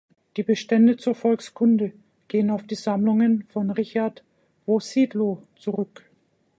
Die 0.35 0.41
Bestände 0.41 0.97
zur 0.97 1.13
Volkskunde 1.13 1.93
gehen 2.27 2.49
auf 2.49 2.63
die 2.65 2.73
Sammlungen 2.73 3.45
von 3.49 3.69
Richard 3.69 4.23
Wossidlo 4.65 5.43
zurück. 5.59 6.03